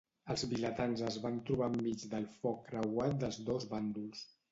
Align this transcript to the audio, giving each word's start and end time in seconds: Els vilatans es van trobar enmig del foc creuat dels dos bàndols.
Els 0.33 0.43
vilatans 0.51 1.01
es 1.09 1.17
van 1.25 1.35
trobar 1.49 1.67
enmig 1.71 2.05
del 2.13 2.25
foc 2.45 2.65
creuat 2.71 3.15
dels 3.25 3.39
dos 3.51 3.69
bàndols. 3.75 4.25